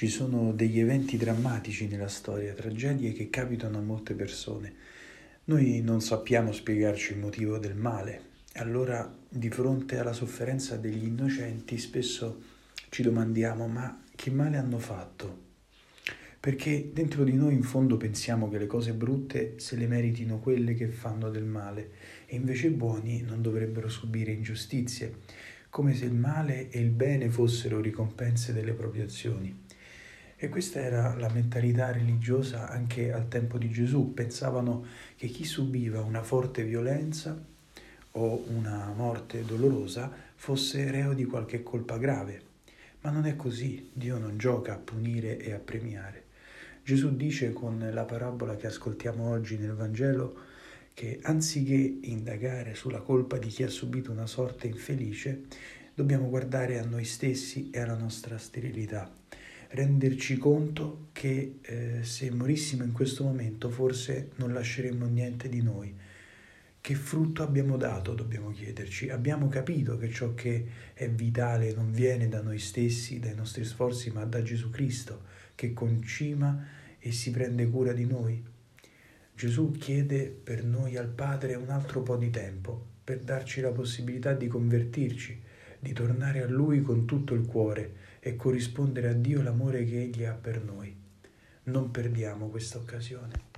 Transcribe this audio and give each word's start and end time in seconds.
Ci 0.00 0.08
sono 0.08 0.54
degli 0.54 0.80
eventi 0.80 1.18
drammatici 1.18 1.86
nella 1.86 2.08
storia, 2.08 2.54
tragedie 2.54 3.12
che 3.12 3.28
capitano 3.28 3.76
a 3.76 3.82
molte 3.82 4.14
persone. 4.14 4.72
Noi 5.44 5.82
non 5.82 6.00
sappiamo 6.00 6.52
spiegarci 6.52 7.12
il 7.12 7.18
motivo 7.18 7.58
del 7.58 7.74
male, 7.74 8.22
allora 8.54 9.14
di 9.28 9.50
fronte 9.50 9.98
alla 9.98 10.14
sofferenza 10.14 10.78
degli 10.78 11.04
innocenti 11.04 11.76
spesso 11.76 12.40
ci 12.88 13.02
domandiamo 13.02 13.66
ma 13.66 14.02
che 14.16 14.30
male 14.30 14.56
hanno 14.56 14.78
fatto? 14.78 15.38
Perché 16.40 16.92
dentro 16.94 17.22
di 17.22 17.34
noi 17.34 17.52
in 17.52 17.62
fondo 17.62 17.98
pensiamo 17.98 18.48
che 18.48 18.56
le 18.56 18.66
cose 18.66 18.94
brutte 18.94 19.58
se 19.58 19.76
le 19.76 19.86
meritino 19.86 20.40
quelle 20.40 20.72
che 20.72 20.86
fanno 20.86 21.28
del 21.28 21.44
male 21.44 21.90
e 22.24 22.36
invece 22.36 22.68
i 22.68 22.70
buoni 22.70 23.20
non 23.20 23.42
dovrebbero 23.42 23.90
subire 23.90 24.32
ingiustizie, 24.32 25.16
come 25.68 25.94
se 25.94 26.06
il 26.06 26.14
male 26.14 26.70
e 26.70 26.80
il 26.80 26.88
bene 26.88 27.28
fossero 27.28 27.82
ricompense 27.82 28.54
delle 28.54 28.72
proprie 28.72 29.02
azioni. 29.02 29.68
E 30.42 30.48
questa 30.48 30.80
era 30.80 31.14
la 31.16 31.28
mentalità 31.28 31.92
religiosa 31.92 32.70
anche 32.70 33.12
al 33.12 33.28
tempo 33.28 33.58
di 33.58 33.68
Gesù. 33.68 34.14
Pensavano 34.14 34.86
che 35.14 35.26
chi 35.26 35.44
subiva 35.44 36.00
una 36.00 36.22
forte 36.22 36.64
violenza 36.64 37.38
o 38.12 38.44
una 38.48 38.90
morte 38.96 39.44
dolorosa 39.44 40.10
fosse 40.36 40.90
reo 40.90 41.12
di 41.12 41.26
qualche 41.26 41.62
colpa 41.62 41.98
grave. 41.98 42.40
Ma 43.02 43.10
non 43.10 43.26
è 43.26 43.36
così, 43.36 43.90
Dio 43.92 44.16
non 44.16 44.38
gioca 44.38 44.72
a 44.72 44.78
punire 44.78 45.38
e 45.38 45.52
a 45.52 45.58
premiare. 45.58 46.24
Gesù 46.82 47.14
dice 47.14 47.52
con 47.52 47.90
la 47.92 48.04
parabola 48.04 48.56
che 48.56 48.66
ascoltiamo 48.66 49.28
oggi 49.28 49.58
nel 49.58 49.74
Vangelo 49.74 50.38
che 50.94 51.18
anziché 51.20 51.98
indagare 52.00 52.74
sulla 52.74 53.00
colpa 53.00 53.36
di 53.36 53.48
chi 53.48 53.62
ha 53.62 53.68
subito 53.68 54.10
una 54.10 54.26
sorte 54.26 54.68
infelice, 54.68 55.42
dobbiamo 55.94 56.30
guardare 56.30 56.78
a 56.78 56.84
noi 56.86 57.04
stessi 57.04 57.68
e 57.70 57.80
alla 57.80 57.96
nostra 57.96 58.38
sterilità 58.38 59.12
renderci 59.72 60.36
conto 60.36 61.08
che 61.12 61.58
eh, 61.60 61.98
se 62.02 62.30
morissimo 62.30 62.82
in 62.82 62.92
questo 62.92 63.24
momento 63.24 63.68
forse 63.68 64.30
non 64.36 64.52
lasceremmo 64.52 65.06
niente 65.06 65.48
di 65.48 65.62
noi. 65.62 65.94
Che 66.82 66.94
frutto 66.94 67.42
abbiamo 67.42 67.76
dato, 67.76 68.14
dobbiamo 68.14 68.50
chiederci. 68.50 69.10
Abbiamo 69.10 69.48
capito 69.48 69.98
che 69.98 70.10
ciò 70.10 70.34
che 70.34 70.66
è 70.94 71.08
vitale 71.10 71.74
non 71.74 71.92
viene 71.92 72.28
da 72.28 72.40
noi 72.40 72.58
stessi, 72.58 73.20
dai 73.20 73.34
nostri 73.34 73.64
sforzi, 73.64 74.10
ma 74.10 74.24
da 74.24 74.42
Gesù 74.42 74.70
Cristo, 74.70 75.24
che 75.54 75.74
concima 75.74 76.66
e 76.98 77.12
si 77.12 77.30
prende 77.30 77.68
cura 77.68 77.92
di 77.92 78.06
noi. 78.06 78.42
Gesù 79.34 79.72
chiede 79.72 80.28
per 80.28 80.64
noi 80.64 80.96
al 80.96 81.08
Padre 81.08 81.54
un 81.54 81.68
altro 81.68 82.02
po' 82.02 82.16
di 82.16 82.30
tempo, 82.30 82.86
per 83.04 83.20
darci 83.20 83.60
la 83.60 83.72
possibilità 83.72 84.32
di 84.32 84.48
convertirci, 84.48 85.42
di 85.80 85.92
tornare 85.92 86.42
a 86.42 86.46
Lui 86.46 86.82
con 86.82 87.06
tutto 87.06 87.34
il 87.34 87.46
cuore 87.46 87.94
e 88.20 88.36
corrispondere 88.36 89.08
a 89.08 89.14
Dio 89.14 89.42
l'amore 89.42 89.84
che 89.84 90.02
Egli 90.02 90.24
ha 90.24 90.34
per 90.34 90.62
noi. 90.62 90.94
Non 91.64 91.90
perdiamo 91.90 92.48
questa 92.48 92.78
occasione. 92.78 93.49